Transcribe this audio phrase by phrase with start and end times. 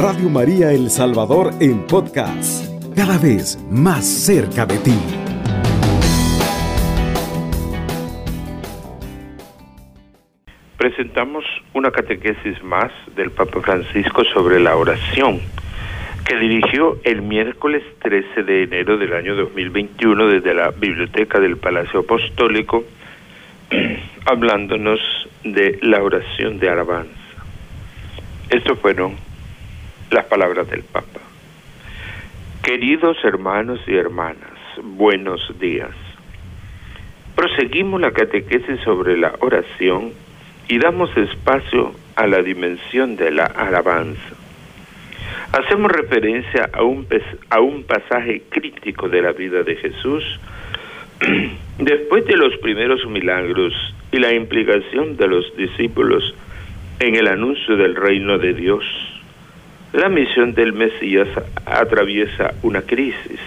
[0.00, 4.94] Radio María El Salvador en podcast, cada vez más cerca de ti.
[10.76, 11.44] Presentamos
[11.74, 15.40] una catequesis más del Papa Francisco sobre la oración
[16.24, 22.00] que dirigió el miércoles 13 de enero del año 2021 desde la Biblioteca del Palacio
[22.00, 22.84] Apostólico,
[24.26, 25.00] hablándonos
[25.42, 27.10] de la oración de alabanza.
[28.48, 29.27] Estas fueron
[30.10, 31.20] las palabras del Papa.
[32.62, 35.90] Queridos hermanos y hermanas, buenos días.
[37.34, 40.12] Proseguimos la catequesis sobre la oración
[40.68, 44.34] y damos espacio a la dimensión de la alabanza.
[45.52, 47.06] Hacemos referencia a un,
[47.50, 50.24] a un pasaje crítico de la vida de Jesús
[51.78, 53.72] después de los primeros milagros
[54.12, 56.34] y la implicación de los discípulos
[57.00, 58.84] en el anuncio del reino de Dios.
[59.92, 61.28] La misión del Mesías
[61.64, 63.40] atraviesa una crisis.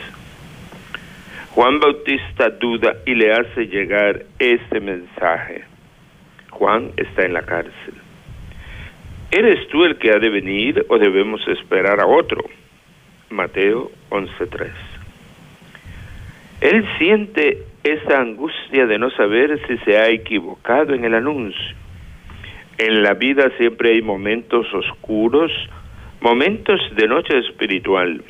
[1.52, 5.66] Juan Bautista duda y le hace llegar este mensaje.
[6.50, 7.94] Juan está en la cárcel.
[9.30, 12.44] ¿Eres tú el que ha de venir o debemos esperar a otro?
[13.30, 14.72] Mateo 11:3.
[16.62, 21.76] Él siente esa angustia de no saber si se ha equivocado en el anuncio.
[22.80, 25.52] En la vida siempre hay momentos oscuros,
[26.22, 28.24] momentos de noche espiritual.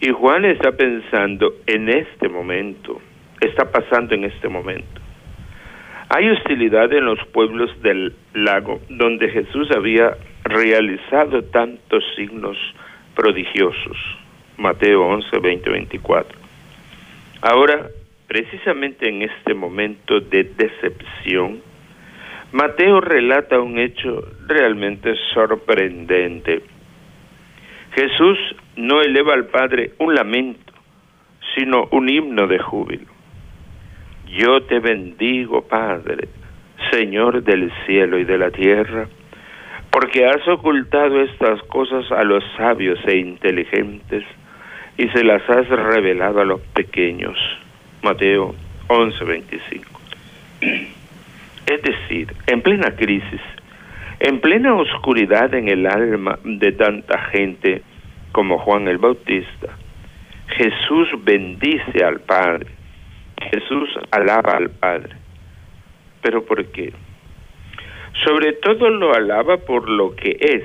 [0.00, 3.00] Y Juan está pensando en este momento,
[3.40, 5.00] está pasando en este momento.
[6.08, 12.56] Hay hostilidad en los pueblos del lago donde Jesús había realizado tantos signos
[13.14, 13.96] prodigiosos.
[14.56, 16.38] Mateo 11, 20, 24.
[17.42, 17.88] Ahora,
[18.26, 21.60] precisamente en este momento de decepción,
[22.52, 26.62] Mateo relata un hecho realmente sorprendente.
[27.96, 28.38] Jesús
[28.76, 30.74] no eleva al Padre un lamento,
[31.54, 33.06] sino un himno de júbilo.
[34.28, 36.28] Yo te bendigo, Padre,
[36.90, 39.08] Señor del cielo y de la tierra,
[39.90, 44.24] porque has ocultado estas cosas a los sabios e inteligentes
[44.98, 47.38] y se las has revelado a los pequeños.
[48.02, 48.54] Mateo
[48.88, 49.84] 11:25.
[51.66, 53.40] Es decir, en plena crisis,
[54.20, 57.82] en plena oscuridad en el alma de tanta gente
[58.32, 59.76] como Juan el Bautista,
[60.48, 62.66] Jesús bendice al Padre,
[63.50, 65.16] Jesús alaba al Padre.
[66.22, 66.92] ¿Pero por qué?
[68.24, 70.64] Sobre todo lo alaba por lo que es,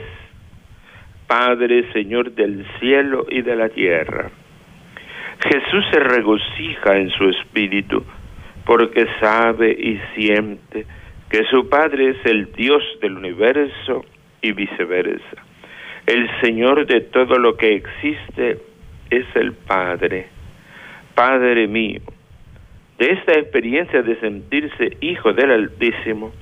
[1.27, 4.31] Padre, Señor del cielo y de la tierra.
[5.43, 8.05] Jesús se regocija en su espíritu
[8.65, 10.85] porque sabe y siente
[11.31, 14.03] que su Padre es el Dios del universo
[14.41, 15.45] y viceversa.
[16.05, 18.59] El Señor de todo lo que existe
[19.09, 20.27] es el Padre,
[21.15, 22.01] Padre mío.
[22.97, 26.33] De esta experiencia de sentirse hijo del Altísimo,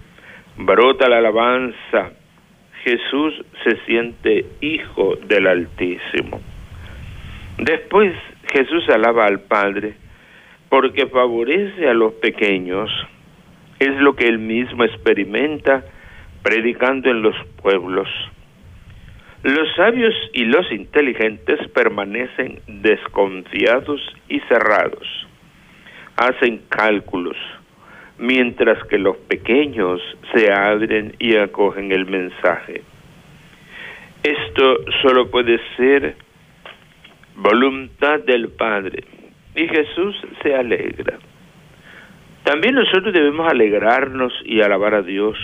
[0.57, 2.13] brota la alabanza.
[2.83, 6.41] Jesús se siente hijo del Altísimo.
[7.59, 8.15] Después
[8.51, 9.93] Jesús alaba al Padre
[10.67, 12.89] porque favorece a los pequeños.
[13.79, 15.83] Es lo que él mismo experimenta
[16.43, 18.07] predicando en los pueblos.
[19.43, 25.27] Los sabios y los inteligentes permanecen desconfiados y cerrados.
[26.17, 27.37] Hacen cálculos,
[28.17, 30.01] mientras que los pequeños
[30.33, 32.81] se abren y acogen el mensaje.
[34.23, 36.17] Esto solo puede ser
[37.37, 39.05] voluntad del Padre.
[39.55, 41.17] Y Jesús se alegra.
[42.49, 45.37] También nosotros debemos alegrarnos y alabar a Dios,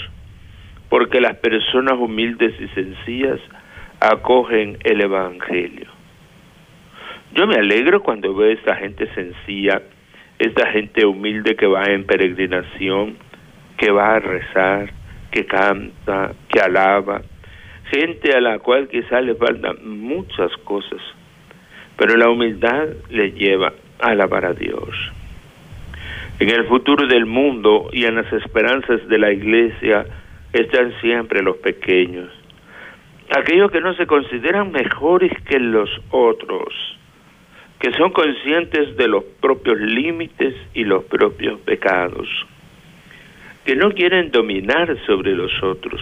[0.90, 3.40] porque las personas humildes y sencillas
[4.00, 5.86] acogen el Evangelio.
[7.36, 9.84] Yo me alegro cuando veo a esta gente sencilla,
[10.40, 13.18] esta gente humilde que va en peregrinación,
[13.78, 14.92] que va a rezar,
[15.30, 17.22] que canta, que alaba,
[17.92, 21.02] gente a la cual quizá le faltan muchas cosas,
[21.98, 25.12] pero la humildad le lleva a alabar a Dios.
[26.38, 30.06] En el futuro del mundo y en las esperanzas de la iglesia
[30.52, 32.30] están siempre los pequeños,
[33.30, 36.74] aquellos que no se consideran mejores que los otros,
[37.80, 42.28] que son conscientes de los propios límites y los propios pecados,
[43.64, 46.02] que no quieren dominar sobre los otros,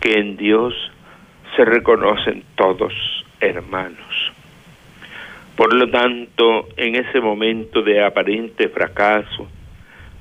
[0.00, 0.74] que en Dios
[1.54, 2.92] se reconocen todos
[3.40, 4.15] hermanos.
[5.56, 9.48] Por lo tanto, en ese momento de aparente fracaso,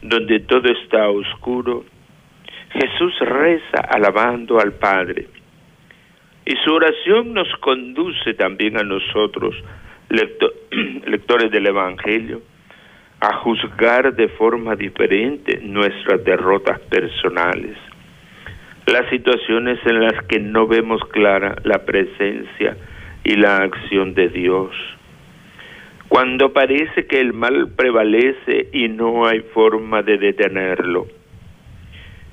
[0.02, 1.84] donde todo está oscuro,
[2.72, 5.28] Jesús reza alabando al Padre.
[6.46, 9.56] Y su oración nos conduce también a nosotros,
[10.10, 12.42] lectores del Evangelio,
[13.20, 17.78] a juzgar de forma diferente nuestras derrotas personales,
[18.86, 22.78] las situaciones en las que no vemos clara la presencia
[23.24, 24.76] y la acción de Dios,
[26.08, 31.08] cuando parece que el mal prevalece y no hay forma de detenerlo.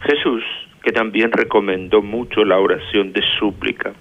[0.02, 0.42] Jesús,
[0.82, 3.92] que también recomendó mucho la oración de súplica,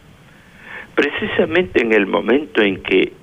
[0.95, 3.13] precisamente en el momento en que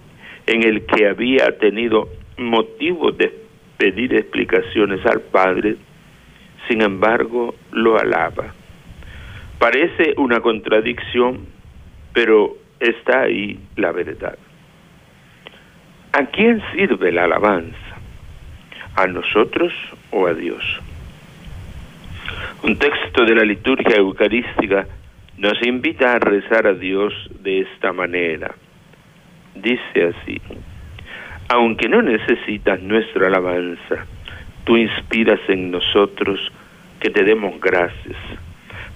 [0.47, 2.09] en el que había tenido
[2.39, 3.31] motivo de
[3.77, 5.77] pedir explicaciones al Padre,
[6.67, 8.55] sin embargo lo alaba.
[9.59, 11.47] Parece una contradicción,
[12.15, 14.39] pero está ahí la verdad.
[16.13, 17.77] ¿A quién sirve la alabanza?
[18.97, 19.73] ¿A nosotros
[20.11, 20.65] o a Dios?
[22.63, 24.87] Un texto de la liturgia eucarística
[25.37, 27.13] nos invita a rezar a Dios
[27.43, 28.55] de esta manera.
[29.55, 30.41] Dice así,
[31.51, 34.07] aunque no necesitas nuestra alabanza,
[34.65, 36.41] tú inspiras en nosotros
[37.01, 38.17] que te demos gracias,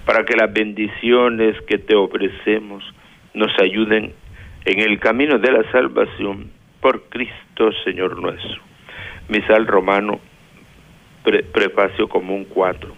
[0.05, 2.83] para que las bendiciones que te ofrecemos
[3.35, 4.13] nos ayuden
[4.65, 8.61] en el camino de la salvación por Cristo Señor nuestro.
[9.29, 10.19] Misal Romano,
[11.23, 12.93] prefacio común 4.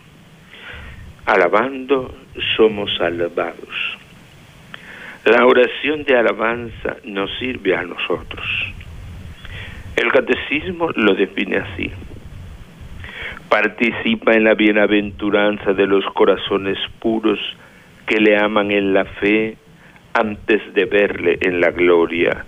[1.28, 2.12] Alabando
[2.58, 3.98] somos salvados.
[5.26, 8.44] La oración de alabanza nos sirve a nosotros.
[9.96, 11.92] El catecismo lo define así.
[13.50, 17.40] Participa en la bienaventuranza de los corazones puros
[18.08, 19.58] que le aman en la fe
[20.14, 22.46] antes de verle en la gloria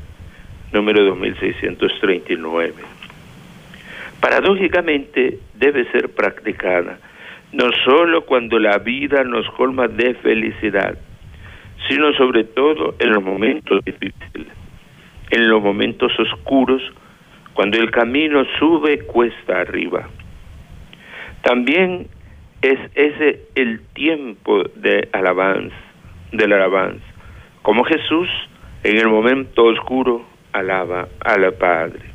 [0.72, 2.74] número 2639.
[4.20, 7.00] Paradójicamente debe ser practicada
[7.52, 10.98] no solo cuando la vida nos colma de felicidad,
[11.88, 14.52] sino sobre todo en los momentos difíciles,
[15.30, 16.82] en los momentos oscuros,
[17.54, 20.10] cuando el camino sube cuesta arriba.
[21.42, 22.08] También
[22.62, 25.76] es ese el tiempo de alabanza,
[26.34, 27.06] de la alabanza,
[27.62, 28.28] como Jesús
[28.84, 32.06] en el momento oscuro alaba al Padre.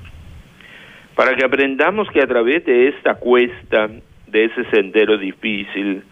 [1.14, 3.88] Para que aprendamos que a través de esta cuesta,
[4.26, 6.02] de ese sendero difícil,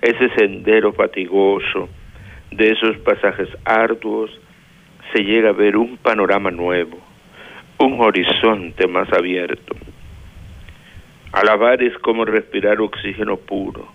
[0.00, 1.88] ese sendero fatigoso,
[2.50, 4.30] de esos pasajes arduos,
[5.12, 6.98] se llega a ver un panorama nuevo,
[7.78, 9.74] un horizonte más abierto.
[11.32, 13.88] Alabar es como respirar oxígeno puro,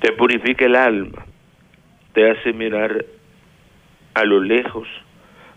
[0.00, 1.26] te purifica el alma,
[2.12, 3.04] te hace mirar
[4.14, 4.86] a lo lejos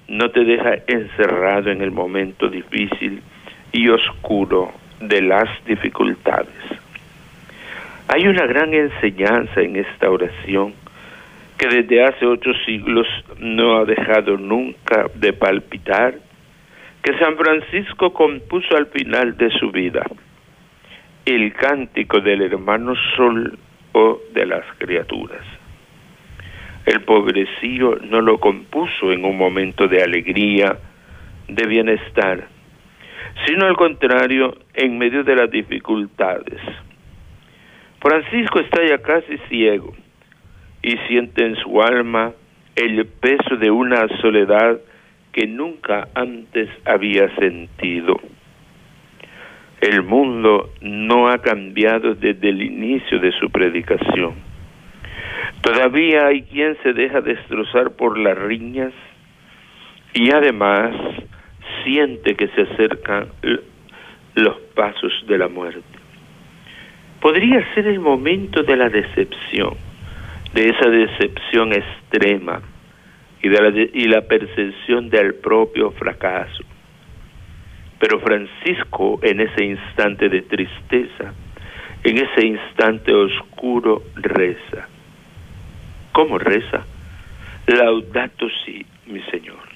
[0.07, 3.22] no te deja encerrado en el momento difícil
[3.72, 6.54] y oscuro de las dificultades.
[8.07, 10.74] Hay una gran enseñanza en esta oración
[11.57, 13.07] que desde hace ocho siglos
[13.40, 16.16] no ha dejado nunca de palpitar,
[17.01, 20.04] que San Francisco compuso al final de su vida,
[21.25, 23.58] el cántico del hermano sol
[23.94, 25.44] o de las criaturas.
[26.86, 30.78] El pobrecillo no lo compuso en un momento de alegría,
[31.48, 32.48] de bienestar,
[33.48, 36.62] sino al contrario, en medio de las dificultades.
[38.00, 39.96] Francisco está ya casi ciego
[40.84, 42.34] y siente en su alma
[42.75, 44.80] el peso de una soledad
[45.32, 48.20] que nunca antes había sentido.
[49.82, 54.45] El mundo no ha cambiado desde el inicio de su predicación
[55.65, 58.93] Todavía hay quien se deja destrozar por las riñas
[60.13, 60.95] y además
[61.84, 63.29] siente que se acercan
[64.36, 65.81] los pasos de la muerte.
[67.19, 69.74] Podría ser el momento de la decepción,
[70.53, 72.62] de esa decepción extrema
[73.41, 76.63] y, de la, y la percepción del propio fracaso.
[77.98, 81.34] Pero Francisco en ese instante de tristeza,
[82.03, 84.89] en ese instante oscuro, reza
[86.15, 86.86] ¿Cómo reza?
[87.67, 89.67] Laudato si, mi Señor.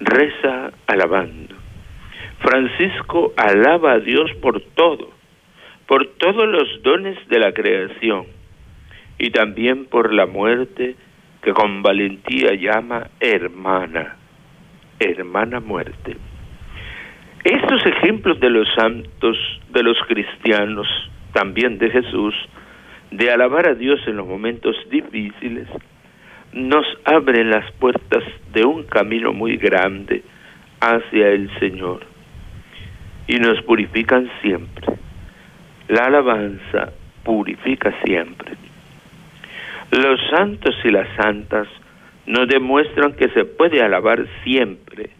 [0.00, 1.54] Reza alabando.
[2.40, 5.12] Francisco alaba a Dios por todo,
[5.86, 8.26] por todos los dones de la creación
[9.18, 10.96] y también por la muerte
[11.42, 14.16] que con valentía llama hermana,
[14.98, 16.16] hermana muerte.
[17.44, 19.36] Estos ejemplos de los santos,
[19.68, 20.88] de los cristianos,
[21.32, 22.34] también de Jesús,
[23.10, 25.68] de alabar a Dios en los momentos difíciles,
[26.52, 30.22] nos abren las puertas de un camino muy grande
[30.80, 32.00] hacia el Señor
[33.26, 34.86] y nos purifican siempre.
[35.88, 36.92] La alabanza
[37.24, 38.52] purifica siempre.
[39.90, 41.68] Los santos y las santas
[42.26, 45.10] nos demuestran que se puede alabar siempre,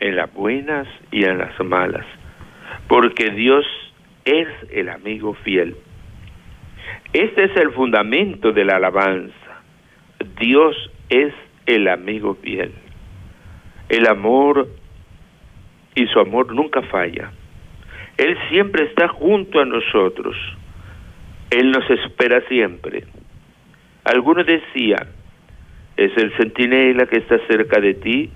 [0.00, 2.04] en las buenas y en las malas,
[2.88, 3.64] porque Dios
[4.24, 5.76] es el amigo fiel.
[7.14, 9.62] Este es el fundamento de la alabanza.
[10.40, 10.74] Dios
[11.08, 11.32] es
[11.64, 12.72] el amigo fiel.
[13.88, 14.68] El amor
[15.94, 17.30] y su amor nunca falla.
[18.18, 20.34] Él siempre está junto a nosotros.
[21.50, 23.04] Él nos espera siempre.
[24.02, 25.06] Algunos decían,
[25.96, 28.30] es el centinela que está cerca de ti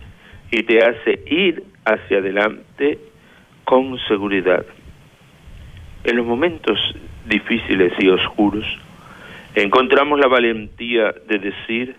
[0.53, 3.01] y te hace ir hacia adelante
[3.65, 4.65] con seguridad.
[6.05, 6.79] En los momentos
[7.27, 8.65] difíciles y oscuros,
[9.55, 11.97] encontramos la valentía de decir,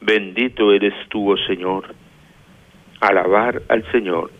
[0.00, 1.94] bendito eres tú, oh Señor,
[3.00, 4.30] alabar al Señor,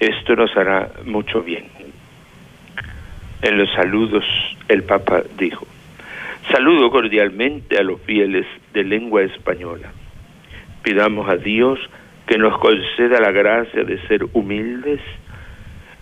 [0.00, 1.66] esto nos hará mucho bien.
[3.42, 4.24] En los saludos
[4.68, 5.66] el Papa dijo,
[6.50, 9.92] saludo cordialmente a los fieles de lengua española.
[10.82, 11.78] Pidamos a Dios
[12.26, 15.00] que nos conceda la gracia de ser humildes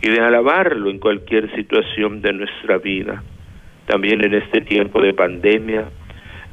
[0.02, 3.22] y de alabarlo en cualquier situación de nuestra vida,
[3.86, 5.86] también en este tiempo de pandemia,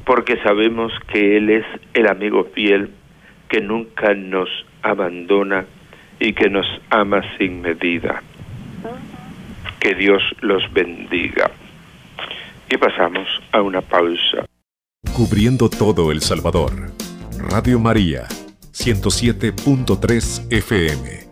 [0.04, 2.90] porque sabemos que Él es el amigo fiel
[3.48, 4.48] que nunca nos
[4.82, 5.64] abandona
[6.20, 8.22] y que nos ama sin medida.
[9.80, 11.50] Que Dios los bendiga.
[12.70, 14.46] Y pasamos a una pausa.
[15.14, 16.72] Cubriendo todo El Salvador.
[17.50, 18.26] Radio María,
[18.72, 21.23] 107.3 FM.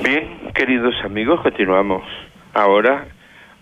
[0.00, 2.02] Bien, queridos amigos, continuamos
[2.54, 3.06] ahora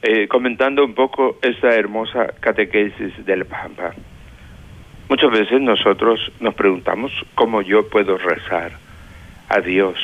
[0.00, 3.94] eh, comentando un poco esta hermosa catequesis del Papa.
[5.08, 8.72] Muchas veces nosotros nos preguntamos cómo yo puedo rezar
[9.48, 9.98] a Dios.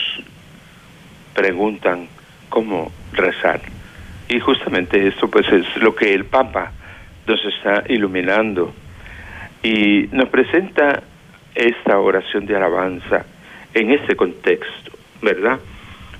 [1.33, 2.09] Preguntan
[2.49, 3.61] cómo rezar.
[4.28, 6.73] Y justamente esto pues es lo que el Papa
[7.26, 8.75] nos está iluminando
[9.62, 11.04] y nos presenta
[11.54, 13.25] esta oración de alabanza
[13.73, 14.90] en este contexto,
[15.23, 15.61] ¿verdad?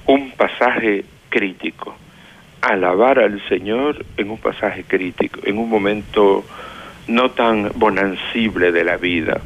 [0.07, 1.97] Un pasaje crítico.
[2.63, 6.45] Alabar al Señor en un pasaje crítico, en un momento
[7.09, 9.41] no tan bonancible de la vida.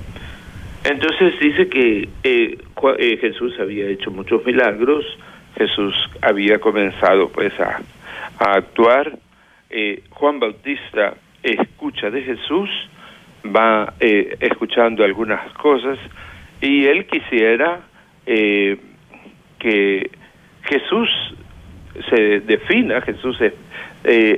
[0.85, 2.59] Entonces dice que eh,
[2.99, 5.05] eh, Jesús había hecho muchos milagros,
[5.57, 7.81] Jesús había comenzado pues a,
[8.39, 9.19] actuar,
[9.69, 12.71] eh, Juan Bautista escucha de Jesús,
[13.45, 15.99] va escuchando algunas cosas
[16.61, 17.81] y él quisiera
[18.27, 20.11] que
[20.71, 21.09] Jesús
[22.09, 23.53] se defina, Jesús se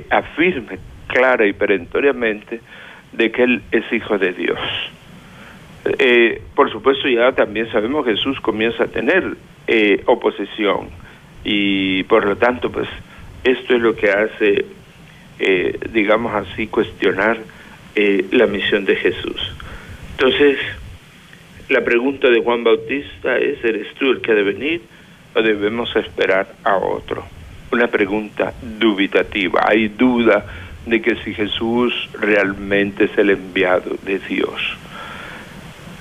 [0.09, 2.59] afirme clara y perentoriamente
[3.11, 4.59] de que Él es hijo de Dios.
[5.99, 9.35] Eh, por supuesto, ya también sabemos que Jesús comienza a tener
[9.67, 10.89] eh, oposición
[11.43, 12.87] y por lo tanto, pues
[13.43, 14.65] esto es lo que hace,
[15.39, 17.37] eh, digamos así, cuestionar
[18.31, 19.55] la misión de Jesús.
[20.17, 20.57] Entonces,
[21.69, 24.81] la pregunta de Juan Bautista es, ¿eres tú el que ha de venir
[25.35, 27.23] o debemos esperar a otro?
[27.71, 30.45] Una pregunta dubitativa, hay duda
[30.85, 34.77] de que si Jesús realmente es el enviado de Dios.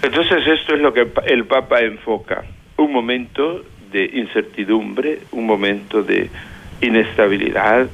[0.03, 2.45] Entonces esto es lo que el Papa enfoca,
[2.77, 6.29] un momento de incertidumbre, un momento de
[6.81, 7.87] inestabilidad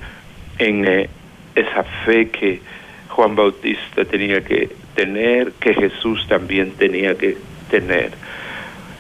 [0.59, 1.09] en eh,
[1.55, 2.61] esa fe que
[3.09, 7.37] Juan Bautista tenía que tener, que Jesús también tenía que
[7.71, 8.13] tener.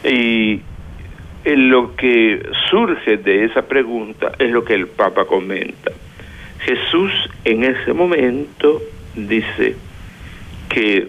[0.05, 0.61] Y
[1.45, 5.93] lo que surge de esa pregunta es lo que el Papa comenta.
[6.61, 7.13] Jesús
[7.45, 8.83] en ese momento
[9.15, 9.77] dice
[10.69, 11.09] que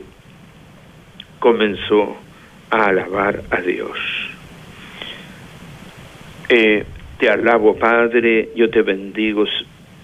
[1.40, 2.18] comenzó
[2.70, 3.98] a alabar a Dios.
[6.48, 6.86] Eh,
[7.18, 9.46] te alabo, Padre, yo te bendigo,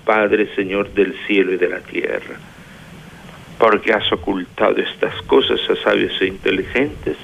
[0.03, 2.36] Padre, Señor del cielo y de la tierra,
[3.58, 7.17] porque has ocultado estas cosas a sabios e inteligentes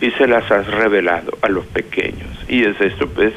[0.00, 2.44] y se las has revelado a los pequeños.
[2.48, 3.34] Y es esto, pues,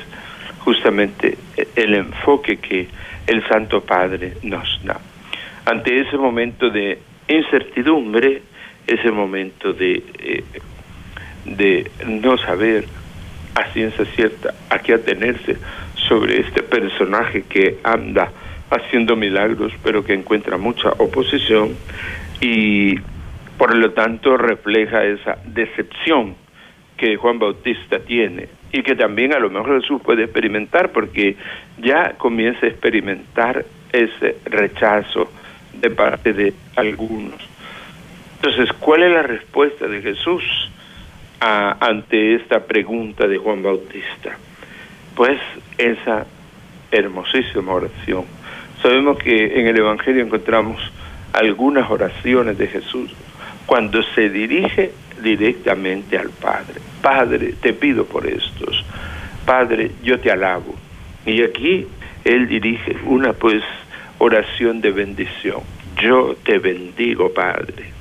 [0.59, 1.37] justamente
[1.75, 2.87] el enfoque que
[3.27, 4.99] el Santo Padre nos da.
[5.65, 8.41] Ante ese momento de incertidumbre,
[8.87, 10.43] ese momento de, eh,
[11.45, 12.85] de no saber
[13.55, 15.57] a ciencia cierta a qué atenerse
[16.07, 18.31] sobre este personaje que anda
[18.69, 21.75] haciendo milagros, pero que encuentra mucha oposición
[22.41, 22.95] y
[23.57, 26.35] por lo tanto refleja esa decepción
[27.03, 31.35] que Juan Bautista tiene y que también a lo mejor Jesús puede experimentar porque
[31.77, 35.29] ya comienza a experimentar ese rechazo
[35.73, 37.35] de parte de algunos.
[38.37, 40.43] Entonces, ¿cuál es la respuesta de Jesús
[41.41, 44.37] ante esta pregunta de Juan Bautista?
[45.13, 45.41] Pues
[45.77, 46.25] esa
[46.89, 48.23] hermosísima oración.
[48.81, 50.79] Sabemos que en el Evangelio encontramos
[51.33, 53.13] algunas oraciones de Jesús
[53.65, 54.93] cuando se dirige
[55.23, 56.81] directamente al Padre.
[57.01, 58.83] Padre, te pido por estos.
[59.45, 60.75] Padre, yo te alabo.
[61.25, 61.87] Y aquí
[62.23, 63.63] él dirige una pues
[64.19, 65.61] oración de bendición.
[65.99, 67.91] Yo te bendigo, Padre.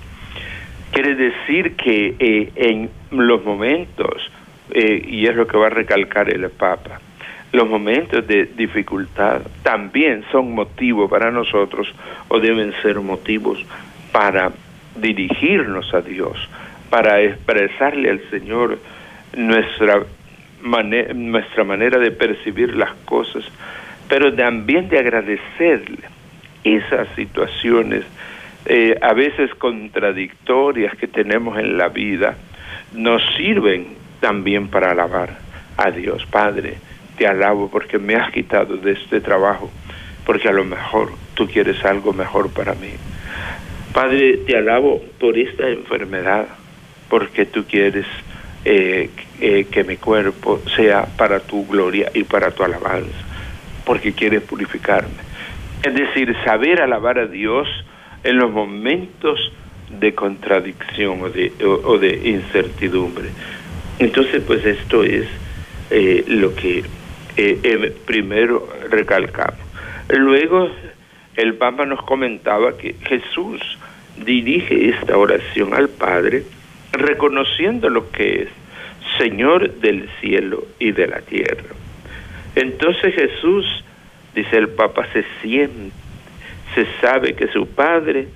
[0.93, 4.31] Quiere decir que eh, en los momentos,
[4.71, 7.01] eh, y es lo que va a recalcar el Papa,
[7.53, 11.93] los momentos de dificultad también son motivos para nosotros
[12.29, 13.65] o deben ser motivos
[14.11, 14.53] para
[14.97, 16.37] dirigirnos a Dios,
[16.93, 18.79] para expresarle al Señor
[19.35, 20.03] nuestra,
[21.15, 23.43] nuestra manera de percibir las cosas,
[24.11, 26.01] pero también de agradecerle
[26.63, 28.05] esas situaciones
[28.67, 32.37] eh, a veces contradictorias que tenemos en la vida,
[32.93, 33.87] nos sirven
[34.21, 35.39] también para alabar
[35.79, 36.27] a Dios.
[36.27, 36.75] Padre,
[37.17, 39.71] te alabo porque me has quitado de este trabajo,
[40.27, 42.91] porque a lo mejor tú quieres algo mejor para mí.
[43.95, 46.49] Padre, te alabo por esta enfermedad,
[47.13, 48.07] porque tú quieres
[48.65, 53.13] eh, eh, que mi cuerpo sea para tu gloria y para tu alabanza,
[53.85, 55.21] porque quieres purificarme.
[55.83, 57.69] Es decir, saber alabar a Dios
[58.25, 59.53] en los momentos
[59.91, 63.29] de contradicción o de, incertidumbre.
[63.99, 65.27] Entonces, pues esto es
[65.91, 66.83] eh, lo que
[68.07, 69.61] primero recalcamos.
[70.09, 70.71] Luego,
[71.37, 73.61] el Papa nos comentaba que Jesús
[74.17, 76.45] dirige esta oración al Padre
[76.93, 78.49] reconociendo lo que es
[79.19, 81.75] Señor del cielo y de la tierra.
[82.55, 83.85] Entonces Jesús,
[84.35, 85.95] dice el Papa, se siente,
[86.75, 88.29] se sabe que su Padre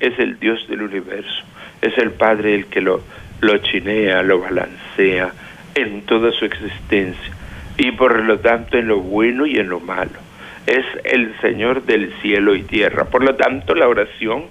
[0.00, 1.42] es el Dios del universo,
[1.80, 3.02] es el Padre el que lo,
[3.40, 5.32] lo chinea, lo balancea
[5.74, 7.32] en toda su existencia
[7.76, 10.20] y por lo tanto en lo bueno y en lo malo.
[10.66, 13.06] Es el Señor del cielo y tierra.
[13.06, 14.44] Por lo tanto, la oración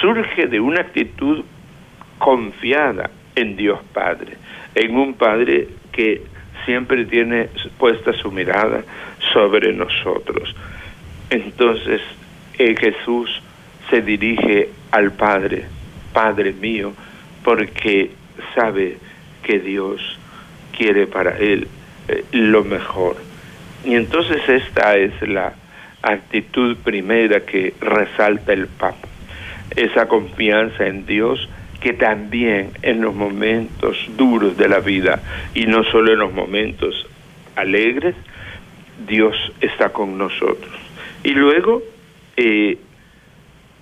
[0.00, 1.44] surge de una actitud
[2.22, 4.36] confiada en Dios Padre,
[4.76, 6.22] en un Padre que
[6.64, 8.84] siempre tiene puesta su mirada
[9.32, 10.54] sobre nosotros.
[11.30, 12.00] Entonces
[12.58, 13.42] eh, Jesús
[13.90, 15.64] se dirige al Padre,
[16.12, 16.92] Padre mío,
[17.42, 18.12] porque
[18.54, 18.98] sabe
[19.42, 20.00] que Dios
[20.76, 21.66] quiere para él
[22.06, 23.16] eh, lo mejor.
[23.84, 25.54] Y entonces esta es la
[26.02, 29.08] actitud primera que resalta el Papa
[29.76, 31.48] esa confianza en Dios
[31.82, 35.20] que también en los momentos duros de la vida
[35.54, 37.06] y no solo en los momentos
[37.56, 38.14] alegres,
[39.06, 40.72] Dios está con nosotros.
[41.24, 41.82] Y luego
[42.36, 42.78] eh,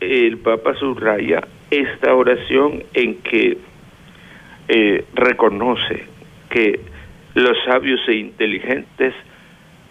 [0.00, 3.58] el Papa subraya esta oración en que
[4.68, 6.04] eh, reconoce
[6.48, 6.80] que
[7.34, 9.14] los sabios e inteligentes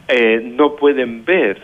[0.08, 1.60] eh, no pueden ver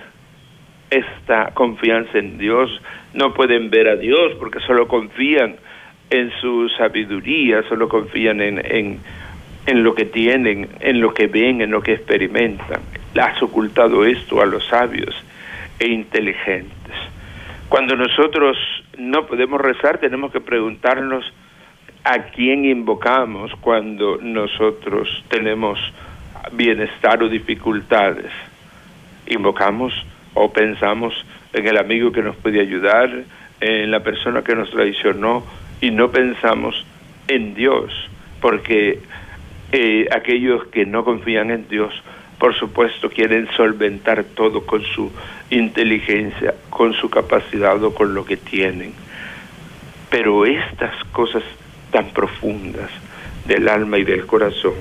[0.90, 2.70] esta confianza en Dios,
[3.14, 5.58] no pueden ver a Dios porque solo confían
[6.20, 9.00] en su sabiduría, solo confían en,
[9.66, 12.82] en, lo que tienen, en lo que ven, en lo que experimentan.
[13.20, 15.16] Has ocultado esto a los sabios
[15.80, 16.96] e inteligentes.
[17.70, 18.58] Cuando nosotros
[18.98, 21.26] no podemos rezar, tenemos que preguntarnos
[22.04, 25.80] a quién invocamos cuando nosotros tenemos
[26.52, 28.32] bienestar o dificultades.
[29.28, 29.94] Invocamos
[30.36, 31.14] o pensamos
[31.54, 33.10] en el amigo que nos puede ayudar,
[33.60, 35.44] en la persona que nos traicionó
[35.82, 36.86] y no pensamos
[37.28, 37.92] en Dios,
[38.42, 39.00] porque
[39.72, 41.94] eh, aquellos que no confían en Dios,
[42.40, 45.12] por supuesto, quieren solventar todo con su
[45.50, 48.94] inteligencia, con su capacidad o con lo que tienen.
[50.10, 51.44] Pero estas cosas
[51.92, 52.90] tan profundas
[53.48, 54.74] del alma y del corazón,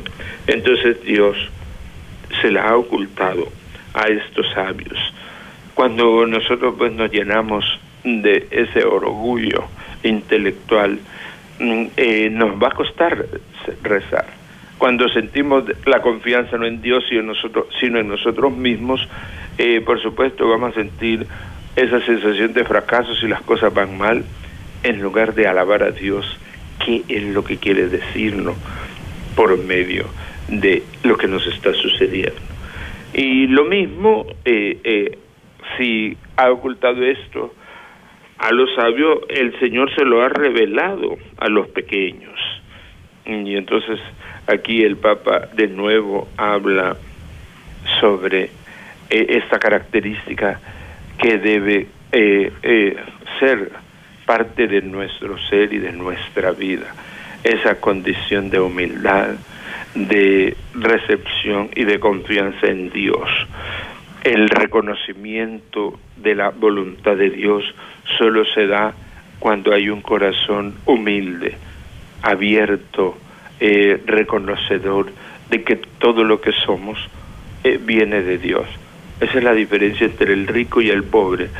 [0.46, 1.36] entonces Dios
[2.40, 3.48] se la ha ocultado
[3.94, 4.98] a estos sabios
[5.74, 7.64] cuando nosotros pues nos llenamos
[8.04, 9.64] de ese orgullo
[10.04, 10.98] intelectual,
[11.58, 13.26] mm, eh, nos va a costar
[13.82, 14.26] rezar.
[14.78, 19.06] Cuando sentimos la confianza no en Dios sino en nosotros, sino en nosotros mismos,
[19.58, 21.26] eh, por supuesto vamos a sentir
[21.76, 24.24] esa sensación de fracaso si las cosas van mal,
[24.82, 26.38] en lugar de alabar a Dios,
[26.84, 28.56] qué es lo que quiere decirnos
[29.34, 30.06] por medio
[30.48, 32.40] de lo que nos está sucediendo.
[33.14, 35.18] Y lo mismo eh,
[35.78, 37.54] si ha ocultado esto
[38.44, 42.38] a los sabios, el Señor se lo ha revelado a los pequeños.
[43.24, 43.98] Y entonces
[44.46, 46.94] aquí el Papa de nuevo habla
[48.00, 48.50] sobre
[49.08, 50.60] eh, esta característica
[51.16, 52.96] que debe eh, eh,
[53.40, 53.72] ser
[54.26, 56.94] parte de nuestro ser y de nuestra vida,
[57.44, 59.36] esa condición de humildad,
[59.94, 63.30] de recepción y de confianza en Dios
[64.24, 67.62] el reconocimiento de la voluntad de Dios
[68.18, 68.94] solo se da
[69.38, 71.56] cuando hay un corazón humilde,
[72.22, 73.18] abierto,
[73.60, 75.12] eh, reconocedor
[75.50, 76.98] de que todo lo que somos
[77.62, 78.66] eh, viene de Dios.
[79.20, 81.50] Esa es la diferencia entre el rico y el pobre.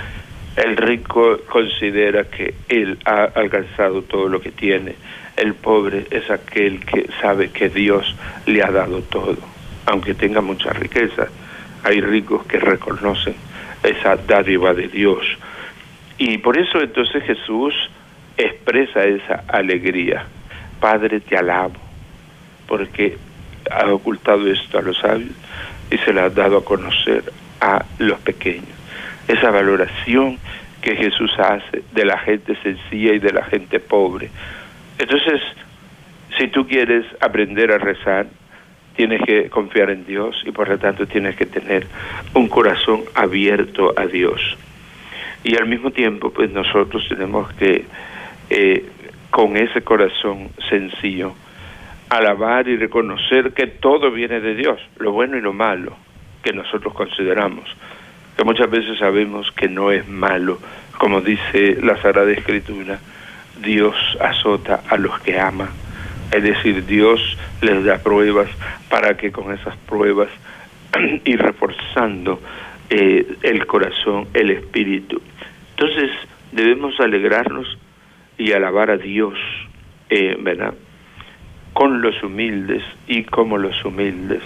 [0.56, 4.94] El rico considera que él ha alcanzado todo lo que tiene.
[5.36, 9.36] El pobre es aquel que sabe que Dios le ha dado todo,
[9.84, 11.28] aunque tenga mucha riqueza.
[11.84, 13.34] Hay ricos que reconocen
[13.82, 15.24] esa dádiva de Dios.
[16.18, 17.74] Y por eso entonces Jesús
[18.36, 20.26] expresa esa alegría.
[20.80, 21.74] Padre, te alabo,
[22.66, 23.16] porque
[23.70, 25.34] ha ocultado esto a los sabios
[25.90, 27.24] y se lo ha dado a conocer
[27.60, 28.68] a los pequeños.
[29.28, 30.38] Esa valoración
[30.82, 34.30] que Jesús hace de la gente sencilla y de la gente pobre.
[34.98, 35.40] Entonces,
[36.38, 38.26] si tú quieres aprender a rezar,
[38.96, 41.86] tienes que confiar en Dios y por lo tanto tienes que tener
[42.34, 44.40] un corazón abierto a Dios.
[45.42, 47.84] Y al mismo tiempo, pues nosotros tenemos que,
[48.50, 48.84] eh,
[49.30, 51.34] con ese corazón sencillo,
[52.08, 55.96] alabar y reconocer que todo viene de Dios, lo bueno y lo malo
[56.42, 57.64] que nosotros consideramos,
[58.36, 60.58] que muchas veces sabemos que no es malo,
[60.98, 62.98] como dice la Sagrada Escritura,
[63.62, 65.70] Dios azota a los que ama,
[66.34, 67.20] es decir, Dios
[67.62, 68.48] les da pruebas
[68.88, 70.28] para que con esas pruebas
[71.24, 72.40] y reforzando
[72.90, 75.22] eh, el corazón, el espíritu.
[75.70, 76.10] Entonces
[76.50, 77.78] debemos alegrarnos
[78.36, 79.34] y alabar a Dios,
[80.10, 80.74] eh, ¿verdad?
[81.72, 84.42] Con los humildes y como los humildes,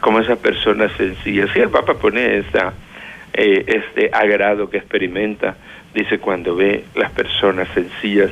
[0.00, 1.48] como esas personas sencillas.
[1.56, 5.56] Y el Papa pone eh, este agrado que experimenta,
[5.94, 8.30] dice cuando ve las personas sencillas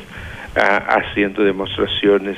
[0.55, 2.37] ah, haciendo demostraciones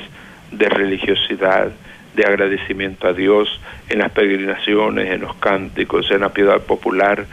[0.57, 1.71] de religiosidad,
[2.15, 7.25] de agradecimiento a Dios en las peregrinaciones, en los cánticos, en la piedad popular,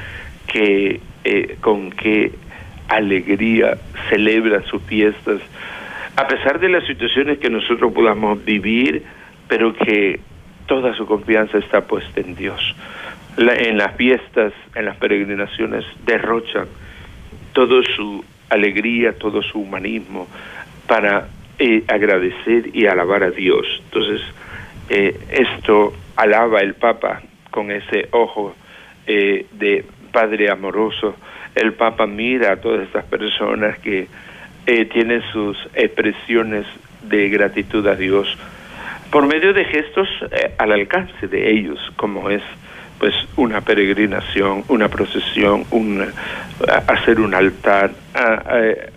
[0.47, 2.33] que eh, con qué
[2.89, 3.79] alegría
[4.09, 5.41] celebra sus fiestas,
[6.17, 9.05] a pesar de las situaciones que nosotros podamos vivir,
[9.49, 10.21] pero que
[10.67, 12.75] toda su confianza está puesta en Dios.
[13.37, 16.67] en las fiestas, en las peregrinaciones, derrochan
[17.53, 20.27] toda su alegría, todo su humanismo
[20.87, 21.29] para
[21.62, 23.66] eh, agradecer y alabar a Dios.
[23.85, 24.23] Entonces,
[24.88, 27.20] eh, esto alaba el Papa
[27.51, 28.55] con ese ojo
[29.07, 31.16] eh, de Padre amoroso.
[31.55, 34.09] El Papa mira a todas estas personas que
[34.64, 36.64] tienen sus expresiones
[37.03, 38.38] de gratitud a Dios
[39.11, 40.09] por medio de gestos
[40.57, 42.42] al alcance de ellos, como es
[42.99, 46.07] pues una peregrinación, una procesión, un,
[46.87, 47.90] hacer un altar,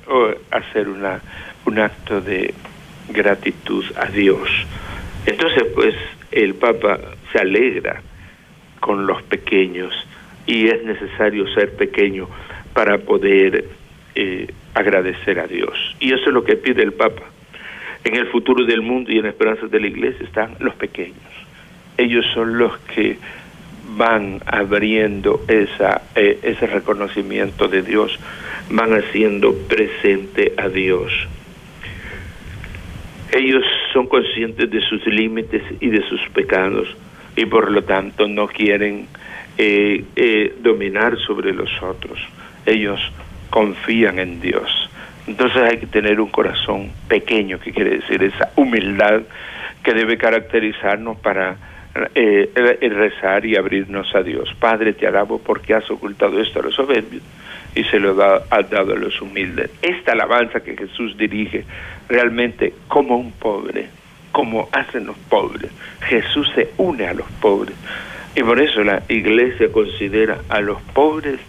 [0.08, 1.19] o hacer una
[1.65, 2.54] un acto de
[3.10, 4.49] gratitud a Dios.
[5.26, 5.95] Entonces, pues
[6.32, 6.99] el Papa
[7.32, 8.02] se alegra
[8.80, 9.93] con los pequeños
[10.45, 12.28] y es necesario ser pequeño
[12.73, 13.65] para poder
[14.15, 15.95] eh, agradecer a Dios.
[15.99, 17.23] Y eso es lo que pide el Papa.
[18.04, 21.15] En el futuro del mundo y en la esperanza de la iglesia están los pequeños.
[21.97, 23.17] Ellos son los que
[23.95, 28.19] van abriendo esa, eh, ese reconocimiento de Dios,
[28.69, 31.12] van haciendo presente a Dios
[33.34, 36.88] ellos son conscientes de sus límites y de sus pecados
[37.36, 39.08] y por lo tanto no quieren
[39.58, 42.19] eh, eh, dominar sobre los otros.
[42.65, 43.00] Ellos
[43.50, 44.89] confían en Dios.
[45.26, 49.24] Entonces hay que tener un corazón pequeño, que quiere decir esa humildad
[49.82, 51.58] que debe caracterizarnos para
[52.13, 52.50] eh,
[52.82, 54.54] rezar y abrirnos a Dios.
[54.60, 57.24] Padre, te alabo porque has ocultado esto a los soberbios
[57.76, 59.72] y se lo da, ha dado a los humildes.
[59.82, 61.65] Esta alabanza que Jesús dirige
[62.08, 63.89] realmente como un pobre,
[64.32, 65.72] como hacen los pobres.
[66.02, 67.76] Jesús se une a los pobres.
[68.36, 71.39] Y por eso la iglesia considera a los pobres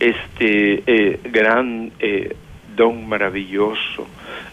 [0.00, 2.34] este eh, gran eh,
[2.76, 4.06] don maravilloso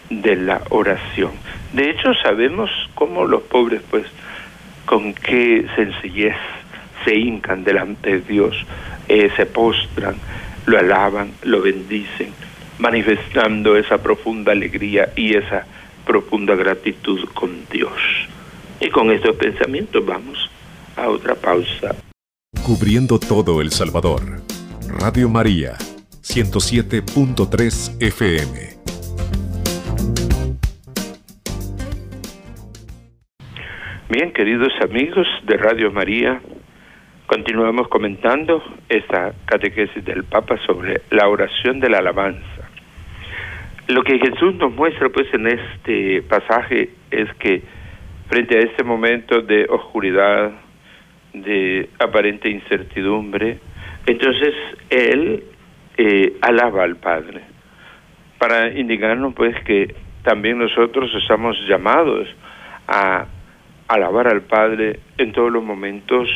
[0.08, 1.32] de la oración.
[1.72, 4.06] De hecho, sabemos cómo los pobres, pues,
[4.86, 6.36] con qué sencillez
[7.04, 8.56] se hincan delante de Dios,
[9.08, 10.16] eh, se postran,
[10.66, 12.32] lo alaban, lo bendicen,
[12.80, 15.66] manifestando esa profunda alegría y esa
[16.06, 17.92] profunda gratitud con Dios.
[18.80, 20.50] Y con estos pensamientos vamos
[20.96, 21.94] a otra pausa.
[22.64, 24.40] Cubriendo todo El Salvador.
[24.88, 25.76] Radio María,
[26.22, 28.70] 107.3 FM.
[34.08, 36.42] Bien, queridos amigos de Radio María,
[37.30, 42.69] Continuamos comentando esta catequesis del Papa sobre la oración de la alabanza.
[43.90, 47.60] Lo que Jesús nos muestra pues en este pasaje es que
[48.28, 50.52] frente a este momento de oscuridad,
[51.34, 53.58] de aparente incertidumbre,
[54.06, 54.54] entonces
[54.90, 55.42] Él
[55.96, 57.40] eh, alaba al Padre.
[58.38, 62.28] para indicarnos pues que también nosotros estamos llamados
[62.86, 63.26] a
[63.88, 66.28] alabar al Padre en todos los momentos,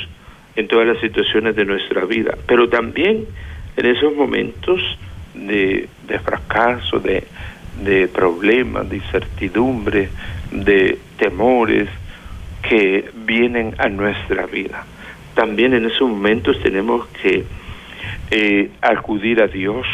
[0.56, 3.26] en todas las situaciones de nuestra vida, pero también
[3.76, 4.80] en esos momentos
[5.34, 5.88] de,
[6.24, 7.24] fracaso, de,
[7.82, 10.08] de problemas, de incertidumbre,
[10.50, 11.88] de temores
[12.68, 14.84] que vienen a nuestra vida.
[15.34, 17.44] También en esos momentos tenemos que
[18.30, 19.86] eh, acudir a Dios,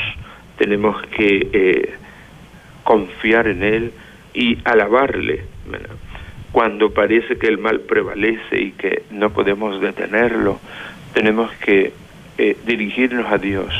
[0.58, 1.94] tenemos que eh,
[2.84, 3.92] confiar en Él
[4.34, 5.44] y alabarle.
[6.52, 10.58] Cuando parece que el mal prevalece y que no podemos detenerlo,
[11.14, 11.92] tenemos que
[12.38, 13.72] eh, dirigirnos a Dios,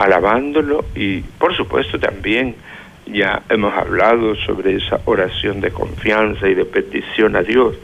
[0.00, 2.54] alabándolo y por supuesto también
[3.06, 7.76] ya hemos hablado sobre esa oración de confianza y de petición a Dios,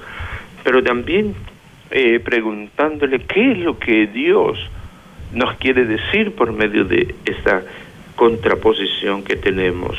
[0.65, 1.35] pero también
[1.91, 4.59] eh, preguntándole qué es lo que Dios
[5.33, 7.63] nos quiere decir por medio de esta
[8.15, 9.99] contraposición que tenemos.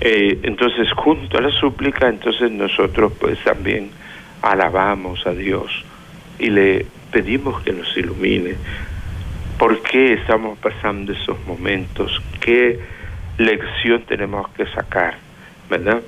[0.00, 3.90] Eh, entonces, junto a la súplica, entonces nosotros pues también
[4.40, 5.70] alabamos a Dios
[6.38, 8.54] y le pedimos que nos ilumine.
[9.58, 12.22] ¿Por qué estamos pasando esos momentos?
[12.40, 12.78] ¿Qué
[13.38, 15.16] lección tenemos que sacar,
[15.68, 16.00] ¿verdad?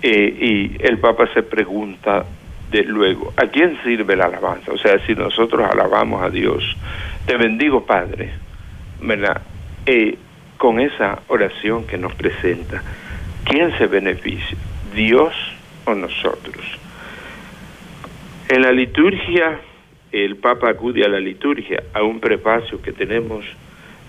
[0.00, 2.24] Eh, y el Papa se pregunta
[2.70, 4.70] de luego, ¿a quién sirve la alabanza?
[4.70, 6.62] O sea, si nosotros alabamos a Dios,
[7.26, 8.30] te bendigo Padre,
[9.02, 9.42] ¿verdad?
[9.84, 10.16] Eh,
[10.56, 12.80] con esa oración que nos presenta,
[13.44, 14.56] ¿quién se beneficia?
[14.94, 15.34] ¿Dios
[15.84, 16.64] o nosotros?
[18.48, 19.58] En la liturgia,
[20.12, 23.44] el Papa acude a la liturgia, a un prefacio que tenemos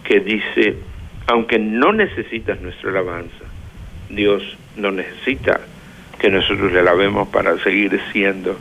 [0.04, 0.76] que dice,
[1.28, 3.46] aunque no necesitas nuestra alabanza,
[4.10, 4.44] Dios
[4.76, 5.62] no necesita
[6.20, 8.58] que nosotros le alabemos para seguir siendo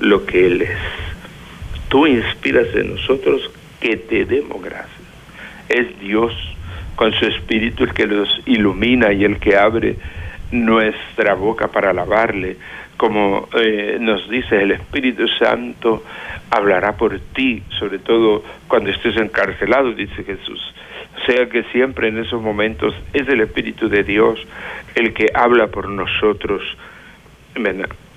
[0.00, 0.78] lo que Él es.
[1.88, 4.90] Tú inspiras en nosotros que te demos gracias.
[5.68, 6.32] Es Dios
[6.96, 9.96] con su espíritu el que los ilumina y el que abre
[10.50, 12.56] nuestra boca para alabarle.
[12.96, 16.04] Como eh, nos dice el Espíritu Santo,
[16.50, 20.74] hablará por ti, sobre todo cuando estés encarcelado, dice Jesús
[21.26, 24.38] sea que siempre en esos momentos es el Espíritu de Dios
[24.94, 26.62] el que habla por nosotros.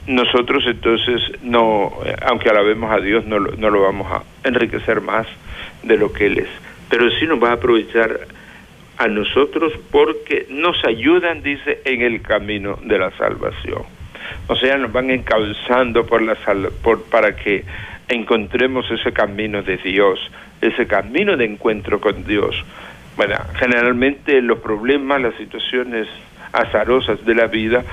[0.07, 1.93] Nosotros entonces no,
[2.25, 5.27] aunque alabemos a Dios, no, no lo vamos a enriquecer más
[5.83, 6.49] de lo que Él es,
[6.89, 8.19] pero sí nos va a aprovechar
[8.97, 13.83] a nosotros porque nos ayudan, dice, en el camino de la salvación.
[14.47, 16.35] O sea, nos van encauzando por la
[16.83, 17.63] por, para que
[18.07, 20.19] encontremos ese camino de Dios,
[20.61, 22.55] ese camino de encuentro con Dios.
[23.15, 26.07] Bueno, generalmente los problemas, las situaciones
[26.53, 27.83] azarosas de la vida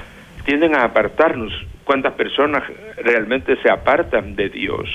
[0.45, 1.53] tienden a apartarnos.
[1.85, 2.63] ¿Cuántas personas
[2.97, 4.89] realmente se apartan de Dios?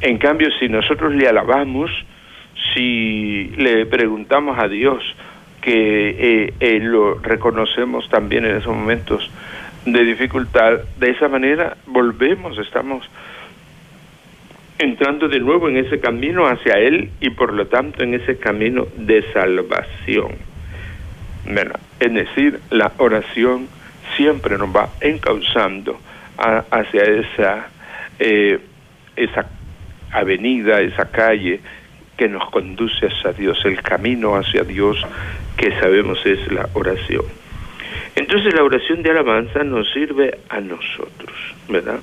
[0.00, 1.90] En cambio, si nosotros le alabamos,
[2.74, 5.02] si le preguntamos a Dios
[5.60, 9.30] que eh, eh, lo reconocemos también en esos momentos
[9.84, 13.08] de dificultad, de esa manera volvemos, estamos
[14.78, 18.86] entrando de nuevo en ese camino hacia Él y por lo tanto en ese camino
[18.96, 20.32] de salvación.
[22.00, 23.68] Es decir, la oración
[24.16, 25.98] siempre nos va encauzando
[26.36, 27.66] hacia esa,
[28.18, 28.58] eh,
[29.16, 29.46] esa
[30.12, 31.60] avenida, esa calle
[32.16, 34.96] que nos conduce hacia Dios, el camino hacia Dios
[35.56, 37.41] que sabemos es la oración.
[38.14, 41.32] Entonces la oración de alabanza nos sirve a nosotros,
[41.68, 42.00] ¿verdad?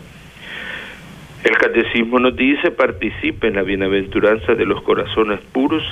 [1.44, 5.84] El catecismo nos dice, participe en la bienaventuranza de los corazones puros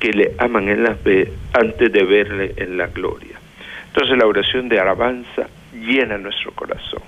[0.00, 3.38] que le aman en la fe antes de verle en la gloria.
[3.88, 7.02] Entonces la oración de alabanza llena nuestro corazón.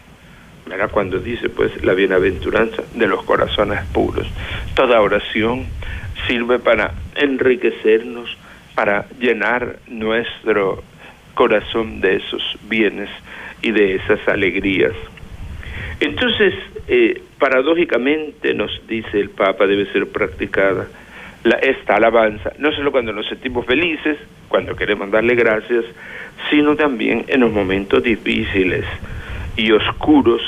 [0.66, 4.26] Mira cuando dice pues la bienaventuranza de los corazones puros.
[4.74, 5.66] Toda oración
[6.26, 8.36] sirve para enriquecernos,
[8.74, 10.82] para llenar nuestro
[11.34, 13.10] corazón de esos bienes
[13.62, 14.92] y de esas alegrías.
[16.00, 16.54] Entonces,
[16.88, 20.86] eh, paradójicamente nos dice el Papa, debe ser practicada
[21.60, 24.16] esta alabanza, no solo cuando nos sentimos felices,
[24.48, 25.84] cuando queremos darle gracias,
[26.50, 28.84] sino también en los momentos difíciles
[29.56, 30.40] y oscuros,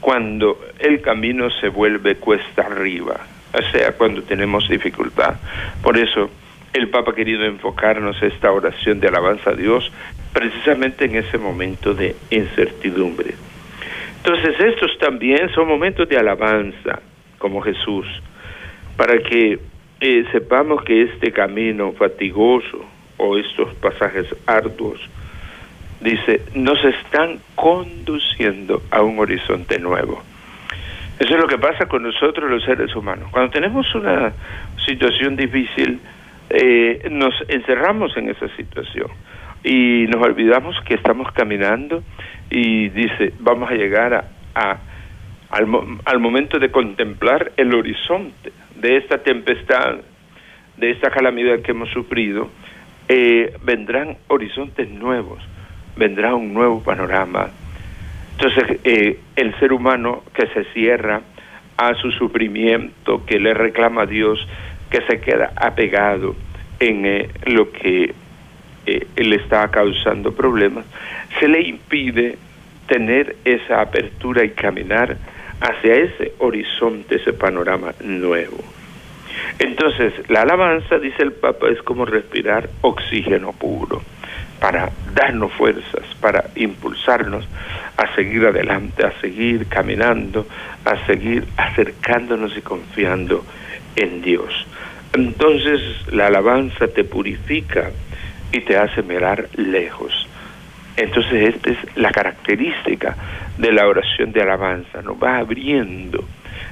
[0.00, 3.20] cuando el camino se vuelve cuesta arriba,
[3.52, 5.36] o sea, cuando tenemos dificultad.
[5.82, 6.30] Por eso
[6.72, 9.90] el Papa ha querido enfocarnos esta oración de alabanza a Dios
[10.32, 13.34] precisamente en ese momento de incertidumbre.
[14.18, 17.00] Entonces estos también son momentos de alabanza,
[17.38, 18.06] como Jesús,
[18.96, 19.58] para que
[20.00, 22.84] eh, sepamos que este camino fatigoso
[23.16, 25.00] o estos pasajes arduos,
[26.00, 30.22] dice, nos están conduciendo a un horizonte nuevo.
[31.18, 33.28] Eso es lo que pasa con nosotros los seres humanos.
[33.30, 34.32] Cuando tenemos una
[34.86, 36.00] situación difícil,
[36.50, 39.08] eh, nos encerramos en esa situación
[39.62, 42.02] y nos olvidamos que estamos caminando
[42.50, 44.78] y dice, vamos a llegar a,
[45.50, 45.66] al,
[46.04, 49.98] al momento de contemplar el horizonte de esta tempestad,
[50.76, 52.50] de esta calamidad que hemos sufrido,
[53.08, 55.42] eh, vendrán horizontes nuevos,
[55.96, 57.50] vendrá un nuevo panorama.
[58.32, 61.20] Entonces, eh, el ser humano que se cierra
[61.76, 64.46] a su sufrimiento, que le reclama a Dios,
[64.90, 66.34] que se queda apegado
[66.78, 68.14] en eh, lo que
[68.86, 70.84] eh, le está causando problemas,
[71.38, 72.36] se le impide
[72.86, 75.16] tener esa apertura y caminar
[75.60, 78.58] hacia ese horizonte, ese panorama nuevo.
[79.58, 84.02] Entonces, la alabanza, dice el Papa, es como respirar oxígeno puro
[84.58, 87.46] para darnos fuerzas, para impulsarnos
[87.96, 90.46] a seguir adelante, a seguir caminando,
[90.84, 93.44] a seguir acercándonos y confiando
[93.96, 94.66] en Dios.
[95.12, 95.80] Entonces
[96.12, 97.90] la alabanza te purifica
[98.52, 100.28] y te hace mirar lejos.
[100.96, 103.16] Entonces esta es la característica
[103.58, 106.24] de la oración de alabanza, nos va abriendo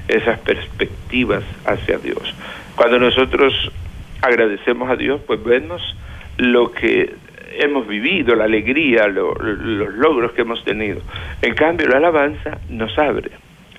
[0.07, 2.33] esas perspectivas hacia Dios.
[2.75, 3.53] Cuando nosotros
[4.21, 5.81] agradecemos a Dios, pues vemos
[6.37, 7.13] lo que
[7.57, 9.37] hemos vivido, la alegría, los
[9.95, 11.01] logros que hemos tenido.
[11.41, 13.31] En cambio, la alabanza nos abre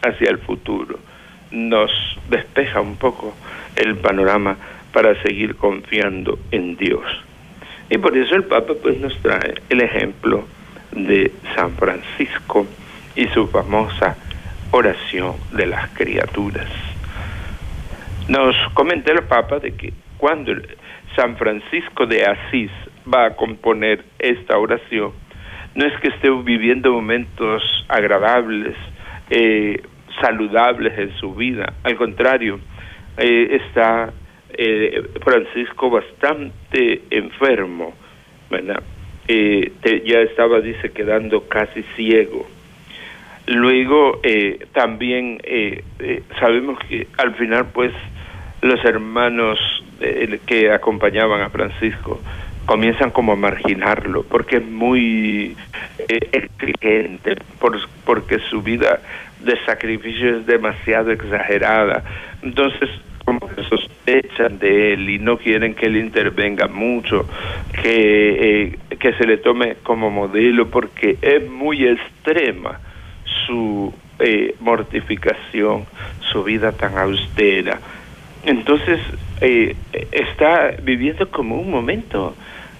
[0.02, 0.98] hacia el futuro,
[1.50, 1.90] nos
[2.28, 3.34] despeja un poco
[3.76, 4.56] el panorama
[4.92, 7.04] para seguir confiando en Dios.
[7.88, 10.44] Y por eso el Papa pues nos trae el ejemplo
[10.92, 12.66] de San Francisco
[13.16, 14.16] y su famosa
[14.70, 16.68] oración de las criaturas.
[18.28, 20.52] Nos comenta el Papa de que cuando
[21.16, 22.70] San Francisco de Asís
[23.12, 25.12] va a componer esta oración,
[25.74, 28.76] no es que esté viviendo momentos agradables,
[29.30, 29.82] eh,
[30.20, 32.60] saludables en su vida, al contrario,
[33.16, 34.12] eh, está
[34.52, 37.94] eh, Francisco bastante enfermo,
[38.50, 38.82] ¿verdad?
[39.28, 42.48] ya estaba, dice, quedando casi ciego.
[43.46, 44.20] Luego,
[44.72, 45.38] también
[46.40, 47.92] sabemos que al final, pues,
[48.60, 49.60] los hermanos
[50.46, 52.20] que acompañaban a Francisco
[52.70, 55.56] comienzan como a marginarlo porque es muy
[56.08, 57.36] eh, exigente,
[58.04, 59.00] porque su vida
[59.42, 62.02] de sacrificio es demasiado exagerada.
[62.42, 62.88] Entonces,
[63.24, 67.26] como que sospechan de él y no quieren que él intervenga mucho,
[67.82, 72.80] que, eh, que se le tome como modelo porque es muy extrema
[73.46, 75.86] su eh, mortificación,
[76.30, 77.78] su vida tan austera.
[78.44, 79.00] Entonces,
[79.40, 79.76] eh,
[80.12, 82.34] está viviendo como un momento,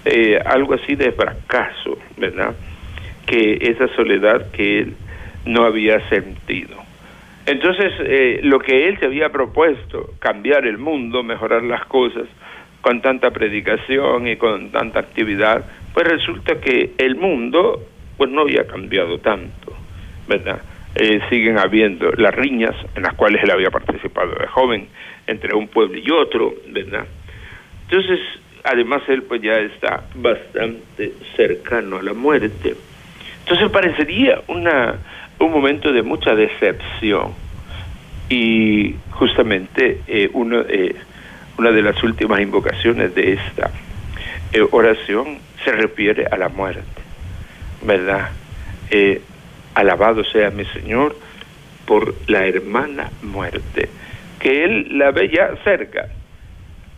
[0.04, 2.54] eh, algo así de fracaso, ¿verdad?
[3.26, 4.96] Que esa soledad que él
[5.44, 6.76] no había sentido.
[7.46, 12.26] Entonces, eh, lo que él se había propuesto, cambiar el mundo, mejorar las cosas,
[12.80, 17.82] con tanta predicación y con tanta actividad, pues resulta que el mundo
[18.16, 19.74] pues no había cambiado tanto,
[20.28, 20.60] ¿verdad?
[21.28, 24.88] siguen habiendo las riñas en las cuales él había participado de joven,
[25.26, 27.06] entre un pueblo y otro, ¿verdad?
[27.88, 28.18] Entonces,
[28.64, 32.74] además él pues ya está bastante cercano a la muerte.
[33.40, 34.98] Entonces parecería una,
[35.40, 37.32] un momento de mucha decepción.
[38.28, 40.94] Y justamente eh, eh,
[41.58, 43.70] una de las últimas invocaciones de esta
[44.52, 47.02] eh, oración se refiere a la muerte,
[47.82, 48.30] ¿verdad?
[49.74, 51.16] alabado sea mi Señor
[51.86, 53.88] por la hermana muerte
[54.40, 56.08] que él la ve ya cerca.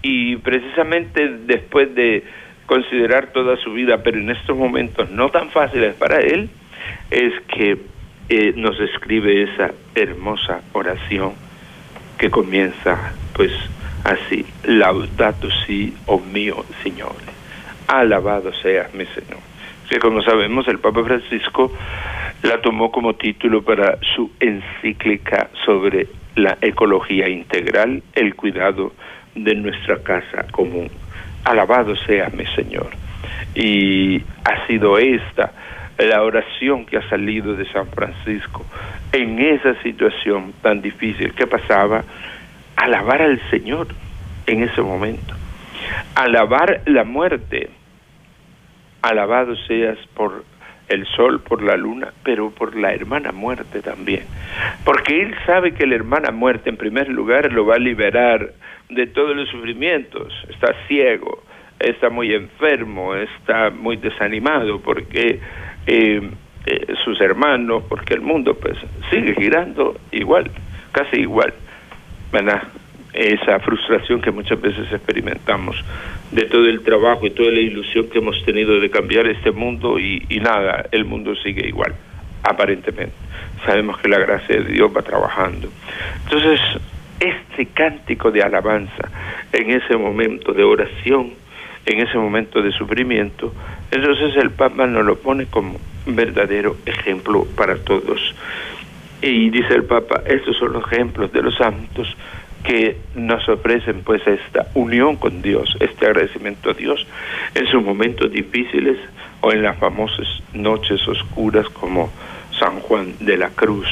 [0.00, 2.24] Y precisamente después de
[2.66, 6.48] considerar toda su vida, pero en estos momentos no tan fáciles para él,
[7.10, 7.78] es que
[8.56, 11.34] nos escribe esa hermosa oración
[12.18, 13.52] que comienza pues
[14.04, 17.14] así, laudato si, oh mío Señor,
[17.88, 19.40] alabado sea mi Señor.
[19.90, 21.72] Que como sabemos el Papa Francisco
[22.42, 28.92] la tomó como título para su encíclica sobre la ecología integral, el cuidado
[29.34, 30.90] de nuestra casa común.
[31.44, 32.90] Alabado sea mi Señor.
[33.54, 35.52] Y ha sido esta
[35.98, 38.64] la oración que ha salido de San Francisco
[39.12, 42.04] en esa situación tan difícil que pasaba,
[42.76, 43.88] alabar al Señor
[44.46, 45.34] en ese momento,
[46.14, 47.70] alabar la muerte,
[49.02, 50.44] alabado seas por
[50.88, 54.24] el sol, por la luna, pero por la hermana muerte también.
[54.84, 58.52] Porque él sabe que la hermana muerte en primer lugar lo va a liberar
[58.90, 60.32] de todos los sufrimientos.
[60.50, 61.42] Está ciego,
[61.78, 65.40] está muy enfermo, está muy desanimado porque
[65.86, 66.30] eh,
[66.66, 68.76] eh, sus hermanos, porque el mundo pues
[69.10, 70.50] sigue girando igual,
[70.92, 71.52] casi igual,
[72.32, 72.62] ¿verdad?
[73.12, 75.76] esa frustración que muchas veces experimentamos
[76.30, 79.98] de todo el trabajo y toda la ilusión que hemos tenido de cambiar este mundo
[79.98, 81.94] y, y nada, el mundo sigue igual,
[82.42, 83.14] aparentemente.
[83.66, 85.68] Sabemos que la gracia de Dios va trabajando.
[86.24, 86.60] Entonces,
[87.20, 89.10] este cántico de alabanza
[89.52, 91.34] en ese momento de oración,
[91.84, 93.52] en ese momento de sufrimiento,
[93.92, 98.34] entonces el Papa nos lo pone como verdadero ejemplo para todos.
[99.20, 102.08] Y dice el Papa, estos son los ejemplos de los santos
[102.64, 107.06] que nos ofrecen pues esta unión con Dios, este agradecimiento a Dios
[107.54, 108.96] en sus momentos difíciles
[109.42, 112.10] o en las famosas noches oscuras como
[112.58, 113.88] San Juan de la Cruz,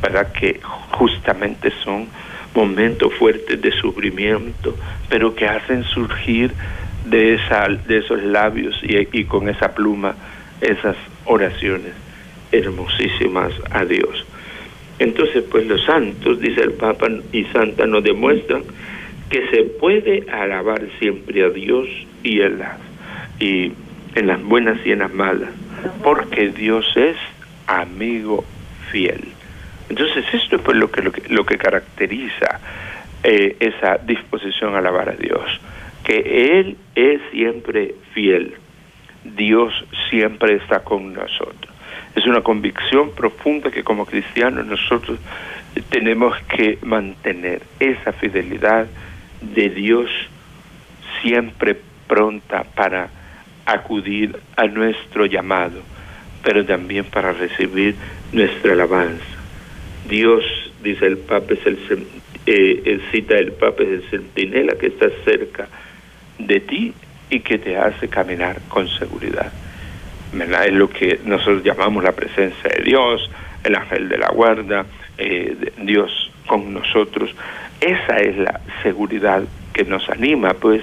[0.00, 0.60] para que
[0.92, 2.06] justamente son
[2.54, 4.74] momentos fuertes de sufrimiento,
[5.10, 6.52] pero que hacen surgir
[7.04, 10.14] de, esa, de esos labios y, con esa pluma
[10.60, 11.92] esas oraciones
[12.52, 14.26] hermosísimas a Dios.
[14.98, 18.62] Entonces, pues los santos, dice el Papa y Santa, nos demuestran
[19.30, 21.88] que se puede alabar siempre a Dios
[22.22, 22.78] y en las,
[23.40, 23.72] y
[24.14, 25.50] en las buenas y en las malas,
[26.04, 27.16] porque Dios es
[27.66, 28.44] amigo
[28.90, 29.24] fiel.
[29.88, 32.60] Entonces, esto es pues lo que, lo que, lo que caracteriza
[33.24, 35.60] eh, esa disposición a alabar a Dios,
[36.04, 38.54] que Él es siempre fiel,
[39.24, 39.72] Dios
[40.10, 41.72] siempre está con nosotros.
[42.14, 45.18] Es una convicción profunda que como cristianos nosotros
[45.88, 48.86] tenemos que mantener esa fidelidad
[49.40, 50.10] de Dios
[51.22, 51.76] siempre
[52.06, 53.08] pronta para
[53.64, 55.80] acudir a nuestro llamado,
[56.42, 57.94] pero también para recibir
[58.32, 59.24] nuestra alabanza.
[60.08, 60.44] Dios,
[60.82, 62.06] dice el Papa, es el,
[62.44, 65.68] eh, cita el Papa, es el centinela que está cerca
[66.38, 66.94] de ti
[67.30, 69.52] y que te hace caminar con seguridad.
[70.32, 73.30] Es lo que nosotros llamamos la presencia de Dios,
[73.64, 74.86] el ángel de la guarda,
[75.18, 77.30] eh, Dios con nosotros.
[77.80, 80.82] Esa es la seguridad que nos anima, pues,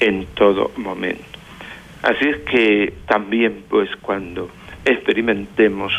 [0.00, 1.24] en todo momento.
[2.02, 4.50] Así es que también, pues, cuando
[4.84, 5.92] experimentemos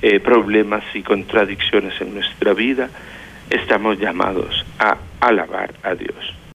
[0.00, 2.88] eh, problemas y contradicciones en nuestra vida,
[3.50, 6.41] estamos llamados a alabar a Dios.